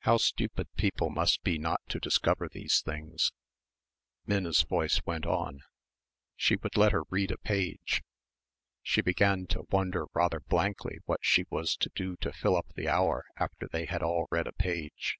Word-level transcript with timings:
How 0.00 0.18
stupid 0.18 0.68
people 0.76 1.08
must 1.08 1.42
be 1.42 1.56
not 1.56 1.80
to 1.88 1.98
discover 1.98 2.50
these 2.50 2.82
things. 2.82 3.32
Minna's 4.26 4.60
voice 4.60 5.00
went 5.06 5.24
on. 5.24 5.60
She 6.36 6.56
would 6.56 6.76
let 6.76 6.92
her 6.92 7.04
read 7.08 7.30
a 7.30 7.38
page. 7.38 8.02
She 8.82 9.00
began 9.00 9.46
to 9.46 9.64
wonder 9.70 10.04
rather 10.12 10.40
blankly 10.40 10.98
what 11.06 11.20
she 11.22 11.46
was 11.48 11.78
to 11.78 11.88
do 11.94 12.14
to 12.16 12.30
fill 12.30 12.58
up 12.58 12.74
the 12.74 12.90
hour 12.90 13.24
after 13.38 13.66
they 13.66 13.86
had 13.86 14.02
all 14.02 14.26
read 14.30 14.46
a 14.46 14.52
page. 14.52 15.18